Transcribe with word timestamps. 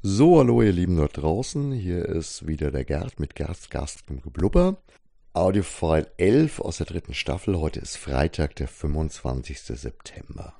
So, 0.00 0.38
hallo 0.38 0.62
ihr 0.62 0.70
Lieben 0.70 0.94
dort 0.94 1.16
draußen. 1.16 1.72
Hier 1.72 2.04
ist 2.04 2.46
wieder 2.46 2.70
der 2.70 2.84
Gerd 2.84 3.18
mit 3.18 3.34
Gerds 3.34 3.68
Gast 3.68 4.04
im 4.08 4.22
Geblubber. 4.22 4.76
Audiofile 5.32 6.06
11 6.18 6.60
aus 6.60 6.76
der 6.76 6.86
dritten 6.86 7.14
Staffel. 7.14 7.58
Heute 7.58 7.80
ist 7.80 7.96
Freitag, 7.96 8.54
der 8.54 8.68
25. 8.68 9.60
September. 9.60 10.54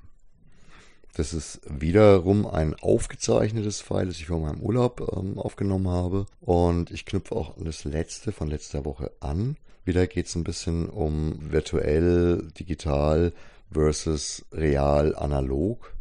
Das 1.14 1.32
ist 1.32 1.61
wiederum 1.69 2.48
ein 2.48 2.74
aufgezeichnetes 2.74 3.80
File, 3.80 4.06
das 4.06 4.16
ich 4.16 4.27
vor 4.27 4.40
meinem 4.40 4.61
Urlaub 4.61 5.09
ähm, 5.16 5.39
aufgenommen 5.39 5.86
habe. 5.86 6.27
Und 6.41 6.91
ich 6.91 7.07
knüpfe 7.07 7.36
auch 7.36 7.57
an 7.57 7.64
das 7.64 7.84
letzte 7.84 8.32
von 8.32 8.48
letzter 8.48 8.84
Woche 8.84 9.12
an. 9.20 9.57
Wieder 9.84 10.09
geht 10.09 10.27
es 10.27 10.34
ein 10.34 10.43
bisschen 10.43 10.89
um 10.89 11.39
virtuell, 11.52 12.48
digital 12.59 13.32
versus 13.70 14.45
real, 14.50 15.14
analog. 15.14 15.95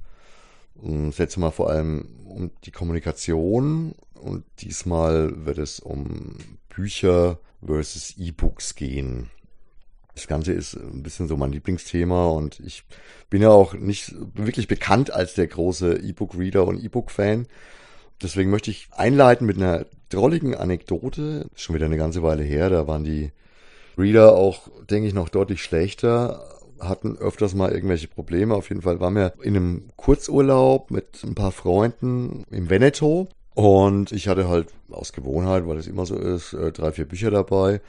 Das 0.82 1.18
letzte 1.18 1.40
Mal 1.40 1.52
vor 1.52 1.70
allem 1.70 2.06
um 2.26 2.52
die 2.64 2.72
Kommunikation 2.72 3.96
und 4.14 4.44
diesmal 4.60 5.46
wird 5.46 5.58
es 5.58 5.80
um 5.80 6.36
Bücher 6.70 7.40
versus 7.66 8.16
E-Books 8.18 8.76
gehen. 8.76 9.30
Das 10.14 10.28
Ganze 10.28 10.54
ist 10.54 10.76
ein 10.76 11.04
bisschen 11.04 11.28
so 11.28 11.38
mein 11.38 11.52
Lieblingsthema 11.52 12.28
und 12.28 12.60
ich 12.60 12.84
bin 13.30 13.42
ja 13.42 13.50
auch 13.50 13.74
nicht 13.74 14.16
wirklich 14.34 14.68
bekannt 14.68 15.12
als 15.12 15.36
der 15.36 15.48
große 15.48 15.98
E-Book-Reader 15.98 16.66
und 16.66 16.84
E-Book-Fan. 16.84 17.48
Deswegen 18.22 18.50
möchte 18.50 18.72
ich 18.72 18.90
einleiten 18.92 19.46
mit 19.46 19.58
einer 19.58 19.86
drolligen 20.10 20.56
Anekdote. 20.56 21.50
Schon 21.54 21.76
wieder 21.76 21.86
eine 21.86 21.98
ganze 21.98 22.24
Weile 22.24 22.44
her, 22.44 22.70
da 22.70 22.88
waren 22.88 23.04
die 23.04 23.32
Reader 23.98 24.36
auch, 24.36 24.70
denke 24.90 25.08
ich, 25.08 25.14
noch 25.14 25.30
deutlich 25.30 25.64
schlechter, 25.64 26.57
hatten 26.80 27.18
öfters 27.18 27.56
mal 27.56 27.72
irgendwelche 27.72 28.08
Probleme. 28.08 28.56
Auf 28.56 28.70
jeden 28.70 28.82
Fall 28.82 29.00
waren 29.00 29.16
wir 29.16 29.34
in 29.42 29.56
einem 29.56 29.90
Kurzurlaub 29.96 30.92
mit 30.92 31.24
ein 31.24 31.36
paar 31.36 31.52
Freunden 31.52 32.46
im 32.52 32.70
Veneto 32.70 33.28
und 33.58 34.12
ich 34.12 34.28
hatte 34.28 34.48
halt 34.48 34.68
aus 34.92 35.14
Gewohnheit, 35.14 35.68
weil 35.68 35.78
es 35.78 35.88
immer 35.88 36.06
so 36.06 36.16
ist, 36.16 36.54
äh, 36.54 36.72
drei, 36.72 36.92
vier 36.92 37.06
Bücher 37.06 37.32
dabei. 37.32 37.82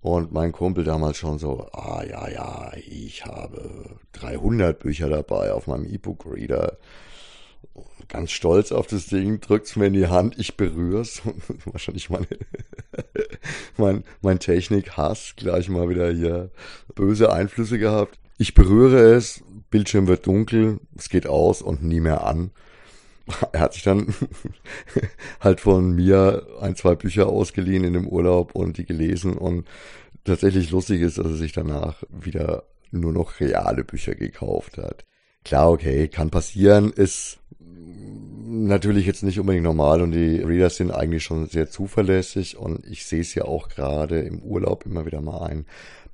Und 0.00 0.32
mein 0.32 0.52
Kumpel 0.52 0.84
damals 0.84 1.18
schon 1.18 1.38
so, 1.38 1.68
ah 1.72 2.02
ja, 2.02 2.30
ja, 2.30 2.72
ich 2.88 3.26
habe 3.26 3.90
300 4.12 4.78
Bücher 4.78 5.10
dabei 5.10 5.52
auf 5.52 5.66
meinem 5.66 5.84
E-Book-Reader. 5.84 6.78
Ganz 8.08 8.30
stolz 8.30 8.72
auf 8.72 8.86
das 8.86 9.06
Ding, 9.06 9.42
drückt's 9.42 9.76
mir 9.76 9.88
in 9.88 9.92
die 9.92 10.06
Hand, 10.06 10.38
ich 10.38 10.56
berühr's. 10.56 11.20
Wahrscheinlich 11.66 12.08
meine, 12.08 12.26
mein, 13.76 14.04
mein 14.22 14.38
Technik-Hass 14.38 15.34
gleich 15.36 15.68
mal 15.68 15.90
wieder 15.90 16.10
hier 16.10 16.50
böse 16.94 17.30
Einflüsse 17.30 17.78
gehabt. 17.78 18.18
Ich 18.42 18.54
berühre 18.54 19.14
es, 19.14 19.40
Bildschirm 19.70 20.08
wird 20.08 20.26
dunkel, 20.26 20.80
es 20.96 21.08
geht 21.08 21.28
aus 21.28 21.62
und 21.62 21.84
nie 21.84 22.00
mehr 22.00 22.26
an. 22.26 22.50
Er 23.52 23.60
hat 23.60 23.74
sich 23.74 23.84
dann 23.84 24.12
halt 25.40 25.60
von 25.60 25.94
mir 25.94 26.44
ein, 26.60 26.74
zwei 26.74 26.96
Bücher 26.96 27.28
ausgeliehen 27.28 27.84
in 27.84 27.92
dem 27.92 28.08
Urlaub 28.08 28.56
und 28.56 28.78
die 28.78 28.84
gelesen 28.84 29.34
und 29.34 29.68
tatsächlich 30.24 30.72
lustig 30.72 31.02
ist, 31.02 31.18
dass 31.18 31.26
er 31.26 31.36
sich 31.36 31.52
danach 31.52 32.02
wieder 32.08 32.64
nur 32.90 33.12
noch 33.12 33.38
reale 33.38 33.84
Bücher 33.84 34.16
gekauft 34.16 34.76
hat. 34.76 35.04
Klar, 35.44 35.70
okay, 35.70 36.08
kann 36.08 36.30
passieren, 36.30 36.90
ist 36.90 37.38
natürlich 37.60 39.06
jetzt 39.06 39.22
nicht 39.22 39.38
unbedingt 39.38 39.64
normal 39.64 40.02
und 40.02 40.10
die 40.10 40.40
Readers 40.40 40.78
sind 40.78 40.90
eigentlich 40.90 41.22
schon 41.22 41.46
sehr 41.46 41.70
zuverlässig 41.70 42.56
und 42.56 42.84
ich 42.86 43.06
sehe 43.06 43.20
es 43.20 43.36
ja 43.36 43.44
auch 43.44 43.68
gerade 43.68 44.18
im 44.18 44.42
Urlaub 44.42 44.84
immer 44.84 45.06
wieder 45.06 45.20
mal 45.20 45.46
ein, 45.46 45.64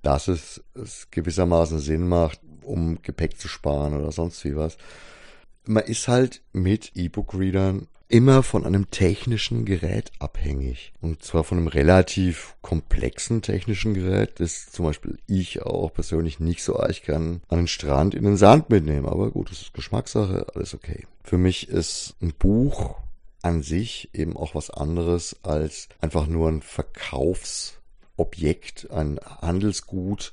dass 0.02 0.28
es, 0.28 0.62
es 0.74 1.08
gewissermaßen 1.10 1.78
Sinn 1.78 2.08
macht, 2.08 2.40
um 2.62 3.00
Gepäck 3.02 3.38
zu 3.38 3.48
sparen 3.48 3.94
oder 3.94 4.12
sonst 4.12 4.44
wie 4.44 4.56
was. 4.56 4.76
Man 5.64 5.84
ist 5.84 6.08
halt 6.08 6.42
mit 6.52 6.92
E-Book-Readern 6.94 7.88
immer 8.08 8.42
von 8.42 8.64
einem 8.64 8.90
technischen 8.90 9.64
Gerät 9.66 10.10
abhängig. 10.18 10.92
Und 11.00 11.22
zwar 11.22 11.44
von 11.44 11.58
einem 11.58 11.68
relativ 11.68 12.56
komplexen 12.62 13.42
technischen 13.42 13.94
Gerät, 13.94 14.40
das 14.40 14.70
zum 14.70 14.86
Beispiel 14.86 15.18
ich 15.26 15.62
auch 15.62 15.92
persönlich 15.92 16.40
nicht 16.40 16.62
so 16.62 16.78
arg 16.78 17.02
kann 17.02 17.42
an 17.48 17.58
den 17.58 17.66
Strand 17.68 18.14
in 18.14 18.24
den 18.24 18.38
Sand 18.38 18.70
mitnehmen. 18.70 19.06
Aber 19.06 19.30
gut, 19.30 19.50
das 19.50 19.60
ist 19.60 19.74
Geschmackssache, 19.74 20.46
alles 20.54 20.74
okay. 20.74 21.06
Für 21.22 21.38
mich 21.38 21.68
ist 21.68 22.16
ein 22.22 22.32
Buch 22.32 22.96
an 23.42 23.62
sich 23.62 24.10
eben 24.14 24.36
auch 24.36 24.54
was 24.54 24.70
anderes 24.70 25.36
als 25.42 25.88
einfach 26.00 26.26
nur 26.26 26.48
ein 26.48 26.62
Verkaufsobjekt, 28.18 28.90
ein 28.90 29.20
Handelsgut, 29.40 30.32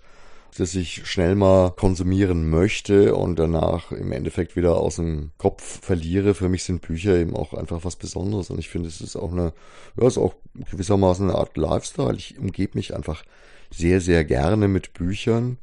das 0.57 0.73
ich 0.73 1.05
schnell 1.05 1.35
mal 1.35 1.71
konsumieren 1.71 2.49
möchte 2.49 3.15
und 3.15 3.37
danach 3.37 3.91
im 3.91 4.11
Endeffekt 4.11 4.55
wieder 4.55 4.77
aus 4.77 4.95
dem 4.95 5.31
Kopf 5.37 5.81
verliere. 5.81 6.33
Für 6.33 6.49
mich 6.49 6.63
sind 6.63 6.81
Bücher 6.81 7.15
eben 7.15 7.35
auch 7.35 7.53
einfach 7.53 7.83
was 7.83 7.97
Besonderes 7.97 8.49
und 8.49 8.59
ich 8.59 8.69
finde, 8.69 8.87
es 8.87 9.01
ist 9.01 9.15
auch 9.15 9.31
eine, 9.31 9.53
ja, 9.99 10.07
ist 10.07 10.17
auch 10.17 10.35
gewissermaßen 10.71 11.29
eine 11.29 11.37
Art 11.37 11.57
Lifestyle. 11.57 12.15
Ich 12.15 12.39
umgebe 12.39 12.77
mich 12.77 12.95
einfach 12.95 13.23
sehr, 13.69 13.99
sehr 13.99 14.23
gerne 14.23 14.67
mit 14.67 14.93
Büchern. 14.93 15.57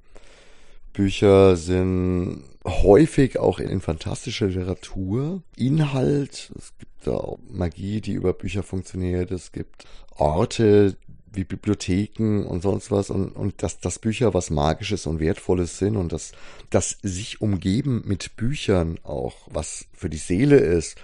Bücher 0.93 1.57
sind 1.57 2.45
häufig 2.67 3.39
auch 3.39 3.61
in, 3.61 3.71
in 3.71 3.81
fantastischer 3.81 4.49
Literatur. 4.49 5.43
Inhalt, 5.57 6.53
es 6.59 6.75
gibt 6.79 7.07
da 7.07 7.13
auch 7.13 7.39
Magie, 7.49 8.03
die 8.03 8.13
über 8.13 8.35
Bücher 8.35 8.63
funktioniert. 8.63 9.31
Es 9.31 9.53
gibt 9.53 9.87
Orte, 10.17 10.97
wie 11.35 11.45
Bibliotheken 11.45 12.45
und 12.45 12.63
sonst 12.63 12.91
was 12.91 13.11
und, 13.11 13.33
und 13.33 13.63
dass, 13.63 13.81
dass 13.81 13.99
Bücher 13.99 14.35
was 14.35 14.51
Magisches 14.51 15.07
und 15.07 15.21
Wertvolles 15.21 15.79
sind 15.79 15.97
und 15.97 16.13
dass, 16.13 16.33
dass 16.71 16.99
sich 17.03 17.41
umgeben 17.41 18.03
mit 18.07 18.37
Büchern 18.37 18.99
auch 19.03 19.37
was 19.51 19.87
für 19.93 20.11
die 20.11 20.19
Seele 20.19 20.57
ist. 20.57 20.97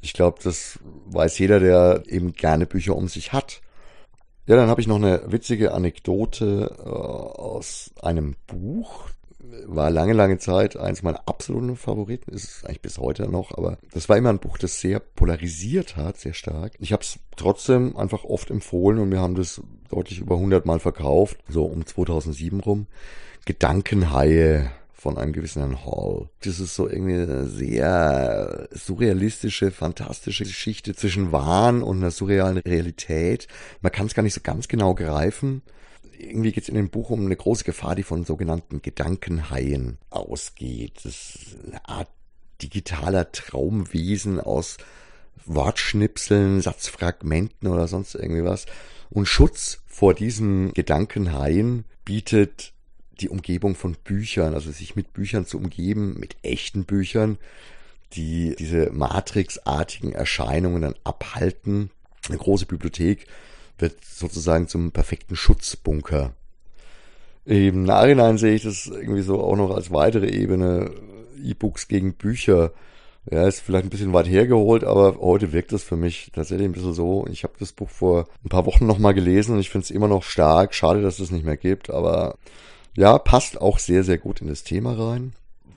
Ich 0.00 0.12
glaube, 0.12 0.38
das 0.42 0.78
weiß 1.06 1.38
jeder, 1.38 1.60
der 1.60 2.02
eben 2.06 2.32
gerne 2.32 2.66
Bücher 2.66 2.96
um 2.96 3.08
sich 3.08 3.32
hat. 3.32 3.60
Ja, 4.46 4.56
dann 4.56 4.68
habe 4.68 4.80
ich 4.80 4.88
noch 4.88 4.96
eine 4.96 5.30
witzige 5.30 5.72
Anekdote 5.72 6.74
äh, 6.76 6.82
aus 6.82 7.92
einem 8.02 8.34
Buch, 8.48 9.08
war 9.66 9.90
lange, 9.90 10.12
lange 10.12 10.38
Zeit 10.38 10.76
eins 10.76 11.02
meiner 11.02 11.22
absoluten 11.26 11.76
Favoriten, 11.76 12.32
ist 12.32 12.44
es 12.44 12.64
eigentlich 12.64 12.82
bis 12.82 12.98
heute 12.98 13.28
noch, 13.28 13.56
aber 13.56 13.78
das 13.92 14.08
war 14.08 14.16
immer 14.16 14.30
ein 14.30 14.38
Buch, 14.38 14.58
das 14.58 14.80
sehr 14.80 15.00
polarisiert 15.00 15.96
hat, 15.96 16.18
sehr 16.18 16.34
stark. 16.34 16.72
Ich 16.78 16.92
habe 16.92 17.02
es 17.02 17.18
trotzdem 17.36 17.96
einfach 17.96 18.24
oft 18.24 18.50
empfohlen 18.50 18.98
und 18.98 19.10
wir 19.10 19.20
haben 19.20 19.34
das 19.34 19.62
deutlich 19.88 20.20
über 20.20 20.36
100 20.36 20.66
Mal 20.66 20.80
verkauft, 20.80 21.38
so 21.48 21.64
um 21.64 21.84
2007 21.84 22.60
rum. 22.60 22.86
Gedankenhaie 23.44 24.70
von 24.92 25.18
einem 25.18 25.32
gewissen 25.32 25.60
Herrn 25.60 25.84
Hall. 25.84 26.28
Das 26.44 26.60
ist 26.60 26.76
so 26.76 26.88
irgendwie 26.88 27.14
eine 27.14 27.46
sehr 27.46 28.68
surrealistische, 28.70 29.72
fantastische 29.72 30.44
Geschichte 30.44 30.94
zwischen 30.94 31.32
Wahn 31.32 31.82
und 31.82 31.96
einer 31.96 32.12
surrealen 32.12 32.58
Realität. 32.58 33.48
Man 33.80 33.90
kann 33.90 34.06
es 34.06 34.14
gar 34.14 34.22
nicht 34.22 34.34
so 34.34 34.40
ganz 34.42 34.68
genau 34.68 34.94
greifen 34.94 35.62
irgendwie 36.18 36.52
geht 36.52 36.64
es 36.64 36.68
in 36.68 36.74
dem 36.76 36.90
Buch 36.90 37.10
um 37.10 37.24
eine 37.26 37.36
große 37.36 37.64
Gefahr, 37.64 37.94
die 37.94 38.02
von 38.02 38.24
sogenannten 38.24 38.82
Gedankenhaien 38.82 39.98
ausgeht. 40.10 41.00
Das 41.04 41.36
ist 41.36 41.56
eine 41.66 41.88
Art 41.88 42.08
digitaler 42.62 43.32
Traumwesen 43.32 44.40
aus 44.40 44.76
Wortschnipseln, 45.44 46.60
Satzfragmenten 46.60 47.68
oder 47.68 47.88
sonst 47.88 48.14
irgendwie 48.14 48.44
was. 48.44 48.66
Und 49.10 49.26
Schutz 49.26 49.80
vor 49.86 50.14
diesen 50.14 50.72
Gedankenhaien 50.72 51.84
bietet 52.04 52.72
die 53.20 53.28
Umgebung 53.28 53.74
von 53.74 53.96
Büchern, 54.04 54.54
also 54.54 54.70
sich 54.70 54.96
mit 54.96 55.12
Büchern 55.12 55.46
zu 55.46 55.58
umgeben, 55.58 56.18
mit 56.18 56.36
echten 56.42 56.84
Büchern, 56.84 57.38
die 58.14 58.54
diese 58.58 58.90
Matrix-artigen 58.90 60.12
Erscheinungen 60.12 60.82
dann 60.82 60.94
abhalten. 61.04 61.90
Eine 62.28 62.38
große 62.38 62.66
Bibliothek 62.66 63.26
wird 63.82 64.02
sozusagen 64.02 64.66
zum 64.68 64.92
perfekten 64.92 65.36
Schutzbunker. 65.36 66.32
Im 67.44 67.82
Nachhinein 67.82 68.38
sehe 68.38 68.54
ich 68.54 68.62
das 68.62 68.86
irgendwie 68.86 69.22
so 69.22 69.42
auch 69.42 69.56
noch 69.56 69.74
als 69.74 69.90
weitere 69.90 70.30
Ebene 70.30 70.92
E-Books 71.42 71.88
gegen 71.88 72.14
Bücher. 72.14 72.72
Ja, 73.30 73.46
ist 73.46 73.60
vielleicht 73.60 73.84
ein 73.84 73.90
bisschen 73.90 74.12
weit 74.12 74.28
hergeholt, 74.28 74.82
aber 74.82 75.18
heute 75.20 75.52
wirkt 75.52 75.72
das 75.72 75.82
für 75.82 75.96
mich 75.96 76.30
tatsächlich 76.34 76.66
ein 76.66 76.72
bisschen 76.72 76.94
so. 76.94 77.26
Ich 77.30 77.44
habe 77.44 77.54
das 77.58 77.72
Buch 77.72 77.90
vor 77.90 78.26
ein 78.44 78.48
paar 78.48 78.66
Wochen 78.66 78.86
nochmal 78.86 79.14
gelesen 79.14 79.54
und 79.54 79.60
ich 79.60 79.70
finde 79.70 79.84
es 79.84 79.90
immer 79.90 80.08
noch 80.08 80.24
stark. 80.24 80.74
Schade, 80.74 81.02
dass 81.02 81.20
es 81.20 81.30
nicht 81.30 81.44
mehr 81.44 81.56
gibt, 81.56 81.90
aber 81.90 82.36
ja, 82.96 83.18
passt 83.18 83.60
auch 83.60 83.78
sehr, 83.78 84.02
sehr 84.04 84.18
gut 84.18 84.40
in 84.40 84.48
das 84.48 84.64
Thema 84.64 84.94
rein. 84.94 85.34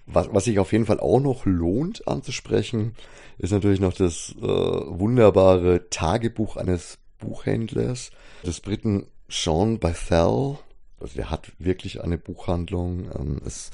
Was, 0.07 0.28
was 0.31 0.46
sich 0.46 0.60
auf 0.60 0.72
jeden 0.72 0.86
Fall 0.86 1.00
auch 1.00 1.19
noch 1.19 1.46
lohnt 1.46 2.07
anzusprechen, 2.07 2.96
ist 3.38 3.52
natürlich 3.52 3.80
noch 3.80 3.94
das 3.94 4.36
äh, 4.40 4.46
wunderbare 4.46 5.90
Tagebuch 5.90 6.57
eines 6.57 7.00
Buchhändlers, 7.18 8.12
des 8.46 8.60
Briten 8.60 9.08
Sean 9.30 9.80
Bethel. 9.80 10.58
Also 11.00 11.16
der 11.16 11.30
hat 11.30 11.52
wirklich 11.60 12.02
eine 12.04 12.18
Buchhandlung. 12.18 13.10
Ähm, 13.18 13.42
es 13.46 13.72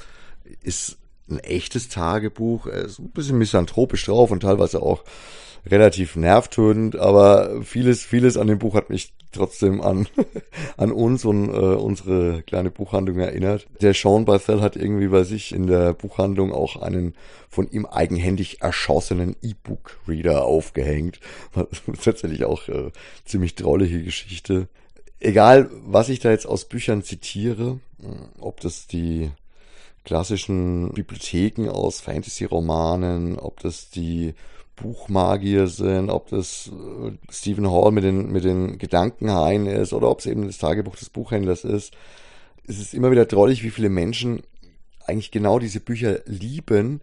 ist 0.61 0.97
ein 1.29 1.39
echtes 1.39 1.89
Tagebuch. 1.89 2.67
Er 2.67 2.83
ist 2.83 2.99
ein 2.99 3.11
bisschen 3.11 3.37
misanthropisch 3.37 4.05
drauf 4.05 4.31
und 4.31 4.41
teilweise 4.41 4.81
auch 4.81 5.03
relativ 5.65 6.15
nervtötend, 6.15 6.95
aber 6.95 7.61
vieles, 7.63 8.03
vieles 8.03 8.37
an 8.37 8.47
dem 8.47 8.59
Buch 8.59 8.75
hat 8.75 8.89
mich 8.89 9.13
trotzdem 9.31 9.81
an, 9.81 10.07
an 10.77 10.91
uns 10.91 11.25
und 11.25 11.49
äh, 11.49 11.51
unsere 11.51 12.41
kleine 12.43 12.71
Buchhandlung 12.71 13.19
erinnert. 13.19 13.67
Der 13.81 13.93
Sean 13.93 14.25
Barthel 14.25 14.61
hat 14.61 14.75
irgendwie 14.75 15.07
bei 15.07 15.23
sich 15.23 15.53
in 15.53 15.67
der 15.67 15.93
Buchhandlung 15.93 16.51
auch 16.51 16.81
einen 16.81 17.15
von 17.49 17.69
ihm 17.69 17.85
eigenhändig 17.85 18.61
erschossenen 18.61 19.35
E-Book-Reader 19.41 20.45
aufgehängt. 20.45 21.19
Tatsächlich 22.03 22.45
auch 22.45 22.67
äh, 22.67 22.91
ziemlich 23.25 23.55
drollige 23.55 24.03
Geschichte. 24.03 24.67
Egal, 25.19 25.69
was 25.85 26.09
ich 26.09 26.19
da 26.19 26.31
jetzt 26.31 26.47
aus 26.47 26.65
Büchern 26.65 27.03
zitiere, 27.03 27.79
ob 28.39 28.59
das 28.61 28.87
die 28.87 29.29
klassischen 30.03 30.91
Bibliotheken 30.93 31.69
aus 31.69 32.01
Fantasy-Romanen, 32.01 33.37
ob 33.37 33.59
das 33.59 33.89
die 33.89 34.33
Buchmagier 34.75 35.67
sind, 35.67 36.09
ob 36.09 36.29
das 36.29 36.71
äh, 36.71 37.11
Stephen 37.31 37.69
Hall 37.69 37.91
mit 37.91 38.03
den, 38.03 38.31
mit 38.31 38.43
den 38.43 38.77
Gedankenhaien 38.77 39.67
ist 39.67 39.93
oder 39.93 40.09
ob 40.09 40.19
es 40.19 40.25
eben 40.25 40.47
das 40.47 40.57
Tagebuch 40.57 40.95
des 40.95 41.09
Buchhändlers 41.09 41.63
ist. 41.63 41.93
Es 42.65 42.79
ist 42.79 42.93
immer 42.93 43.11
wieder 43.11 43.25
drollig, 43.25 43.63
wie 43.63 43.69
viele 43.69 43.89
Menschen 43.89 44.41
eigentlich 45.05 45.31
genau 45.31 45.59
diese 45.59 45.79
Bücher 45.79 46.19
lieben 46.25 47.01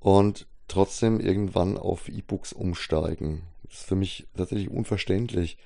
und 0.00 0.46
trotzdem 0.68 1.18
irgendwann 1.18 1.78
auf 1.78 2.08
E-Books 2.08 2.52
umsteigen. 2.52 3.42
Das 3.64 3.80
ist 3.80 3.88
für 3.88 3.96
mich 3.96 4.26
tatsächlich 4.36 4.70
unverständlich. 4.70 5.56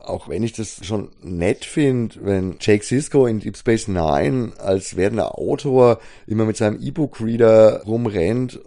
Auch 0.00 0.28
wenn 0.28 0.42
ich 0.42 0.52
das 0.52 0.84
schon 0.84 1.10
nett 1.22 1.64
finde, 1.64 2.16
wenn 2.22 2.56
Jake 2.60 2.84
Sisko 2.84 3.26
in 3.26 3.40
Deep 3.40 3.56
Space 3.56 3.86
Nine 3.86 4.52
als 4.58 4.96
werdender 4.96 5.38
Autor 5.38 6.00
immer 6.26 6.46
mit 6.46 6.56
seinem 6.56 6.80
E-Book-Reader 6.80 7.84
rumrennt 7.84 8.60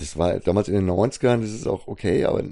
das 0.00 0.16
war 0.16 0.40
damals 0.40 0.68
in 0.68 0.74
den 0.74 0.90
90ern, 0.90 1.42
das 1.42 1.50
ist 1.50 1.66
auch 1.66 1.86
okay, 1.86 2.24
aber 2.24 2.42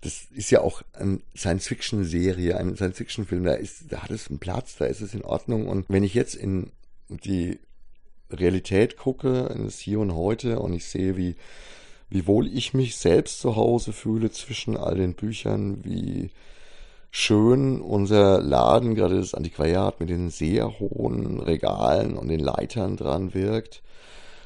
das 0.00 0.26
ist 0.34 0.50
ja 0.50 0.62
auch 0.62 0.82
eine 0.94 1.20
Science-Fiction-Serie, 1.36 2.56
ein 2.56 2.74
Science-Fiction-Film, 2.76 3.44
da 3.44 3.54
ist, 3.54 3.92
da 3.92 4.02
hat 4.02 4.10
es 4.10 4.28
einen 4.28 4.38
Platz, 4.38 4.76
da 4.76 4.86
ist 4.86 5.02
es 5.02 5.14
in 5.14 5.22
Ordnung. 5.22 5.68
Und 5.68 5.86
wenn 5.88 6.02
ich 6.02 6.14
jetzt 6.14 6.34
in 6.34 6.72
die 7.08 7.58
Realität 8.30 8.96
gucke, 8.96 9.52
in 9.54 9.64
das 9.64 9.78
Hier 9.78 10.00
und 10.00 10.14
Heute, 10.14 10.60
und 10.60 10.72
ich 10.72 10.86
sehe, 10.86 11.16
wie, 11.16 11.36
wie 12.08 12.26
wohl 12.26 12.46
ich 12.46 12.74
mich 12.74 12.96
selbst 12.96 13.40
zu 13.40 13.56
Hause 13.56 13.92
fühle 13.92 14.30
zwischen 14.30 14.76
all 14.76 14.96
den 14.96 15.14
Büchern, 15.14 15.84
wie 15.84 16.30
schön 17.18 17.80
unser 17.80 18.40
Laden, 18.40 18.94
gerade 18.94 19.18
das 19.18 19.34
Antiquariat 19.34 19.98
mit 19.98 20.08
den 20.08 20.30
sehr 20.30 20.78
hohen 20.78 21.40
Regalen 21.40 22.16
und 22.16 22.28
den 22.28 22.38
Leitern 22.38 22.96
dran 22.96 23.34
wirkt, 23.34 23.82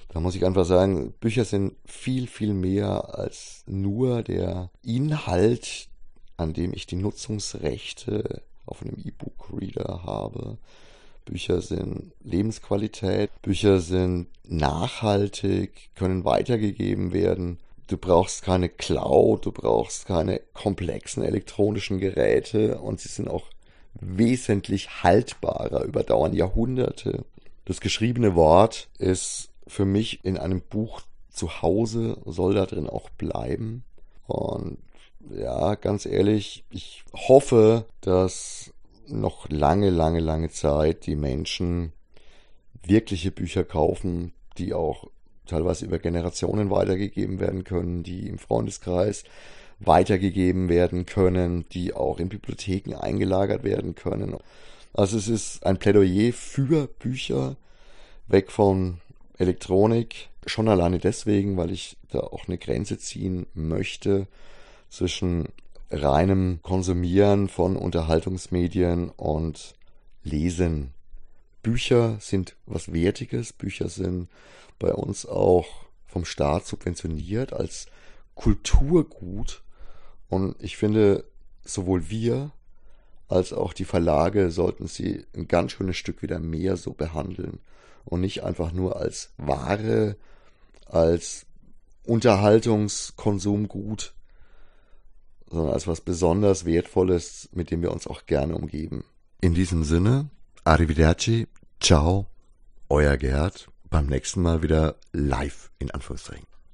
da 0.09 0.21
muss 0.21 0.35
ich 0.35 0.45
einfach 0.45 0.65
sagen, 0.65 1.13
Bücher 1.21 1.45
sind 1.45 1.75
viel, 1.85 2.27
viel 2.27 2.55
mehr 2.55 3.19
als 3.19 3.63
nur 3.67 4.23
der 4.23 4.71
Inhalt, 4.83 5.89
an 6.39 6.55
dem 6.55 6.73
ich 6.73 6.87
die 6.87 6.97
Nutzungsrechte 6.97 8.43
auf 8.65 8.83
einem 8.83 8.97
E-Book-Reader 8.97 10.03
habe. 10.05 10.57
Bücher 11.25 11.61
sind 11.61 12.13
Lebensqualität, 12.23 13.31
Bücher 13.43 13.81
sind 13.81 14.29
nachhaltig, 14.45 15.91
können 15.95 16.25
weitergegeben 16.25 17.13
werden. 17.13 17.59
Du 17.93 17.99
brauchst 17.99 18.43
keine 18.43 18.71
Cloud, 18.71 19.45
du 19.45 19.53
brauchst 19.53 20.07
keine 20.07 20.41
komplexen 20.55 21.23
elektronischen 21.23 21.99
Geräte 21.99 22.79
und 22.79 23.01
sie 23.01 23.11
sind 23.11 23.29
auch 23.29 23.45
wesentlich 23.93 25.03
haltbarer, 25.03 25.85
überdauern 25.85 26.33
Jahrhunderte. 26.33 27.27
Das 27.67 27.83
geschriebene 27.83 28.35
Wort 28.35 28.89
ist 28.97 29.51
für 29.67 29.85
mich 29.85 30.25
in 30.25 30.39
einem 30.39 30.63
Buch 30.63 31.03
zu 31.29 31.61
Hause 31.61 32.17
soll 32.25 32.55
da 32.55 32.65
drin 32.65 32.89
auch 32.89 33.11
bleiben. 33.11 33.85
Und 34.27 34.79
ja, 35.29 35.75
ganz 35.75 36.07
ehrlich, 36.07 36.65
ich 36.71 37.05
hoffe, 37.13 37.85
dass 38.01 38.73
noch 39.07 39.51
lange, 39.51 39.91
lange, 39.91 40.21
lange 40.21 40.49
Zeit 40.49 41.05
die 41.05 41.17
Menschen 41.17 41.93
wirkliche 42.83 43.33
Bücher 43.33 43.65
kaufen, 43.65 44.33
die 44.57 44.73
auch 44.73 45.11
teilweise 45.53 45.85
über 45.85 45.99
Generationen 45.99 46.71
weitergegeben 46.71 47.41
werden 47.41 47.65
können, 47.65 48.03
die 48.03 48.29
im 48.29 48.39
Freundeskreis 48.39 49.25
weitergegeben 49.79 50.69
werden 50.69 51.07
können, 51.07 51.65
die 51.73 51.93
auch 51.93 52.19
in 52.19 52.29
Bibliotheken 52.29 52.95
eingelagert 52.95 53.65
werden 53.65 53.95
können. 53.95 54.37
Also 54.93 55.17
es 55.17 55.29
ist 55.29 55.67
ein 55.67 55.79
Plädoyer 55.79 56.33
für 56.33 56.87
Bücher, 56.87 57.57
weg 58.29 58.51
von 58.51 58.99
Elektronik 59.39 60.29
schon 60.47 60.69
alleine 60.69 60.99
deswegen, 60.99 61.57
weil 61.57 61.71
ich 61.71 61.97
da 62.11 62.21
auch 62.21 62.47
eine 62.47 62.59
Grenze 62.59 62.99
ziehen 62.99 63.47
möchte 63.55 64.27
zwischen 64.89 65.49
reinem 65.91 66.61
Konsumieren 66.63 67.49
von 67.49 67.77
Unterhaltungsmedien 67.77 69.11
und 69.11 69.75
Lesen. 70.25 70.95
Bücher 71.63 72.19
sind 72.21 72.57
was 72.67 72.93
Wertiges, 72.93 73.53
Bücher 73.53 73.89
sind 73.89 74.29
bei 74.79 74.93
uns 74.93 75.27
auch 75.27 75.67
vom 76.07 76.25
Staat 76.25 76.67
subventioniert 76.67 77.53
als 77.53 77.87
Kulturgut 78.35 79.63
und 80.29 80.57
ich 80.61 80.77
finde, 80.77 81.25
sowohl 81.65 82.11
wir 82.11 82.51
als 83.29 83.53
auch 83.53 83.73
die 83.73 83.85
Verlage 83.85 84.51
sollten 84.51 84.89
sie 84.89 85.25
ein 85.35 85.49
ganz 85.49 85.73
schönes 85.73 85.97
Stück 85.97 86.23
wieder 86.23 86.39
mehr 86.39 86.77
so 86.77 86.93
behandeln 86.93 87.61
und 88.05 88.21
nicht 88.21 88.43
einfach 88.43 88.73
nur 88.73 88.97
als 88.97 89.31
Ware, 89.39 90.17
als 90.87 91.47
Unterhaltungskonsumgut, 92.05 94.13
sondern 95.49 95.73
als 95.73 95.87
was 95.87 96.01
besonders 96.01 96.65
Wertvolles, 96.65 97.49
mit 97.53 97.71
dem 97.71 97.83
wir 97.83 97.93
uns 97.93 98.07
auch 98.07 98.27
gerne 98.27 98.57
umgeben. 98.57 99.05
In 99.41 99.55
diesem 99.55 99.85
Sinne, 99.85 100.29
arrivederci, 100.65 101.49
ciao, 101.81 102.27
euer 102.89 103.17
Gerd, 103.17 103.69
beim 103.91 104.07
nächsten 104.07 104.43
Mal 104.43 104.63
wieder 104.63 104.97
live 105.13 105.71
in 105.79 105.91
Anführungszeichen. 105.91 106.47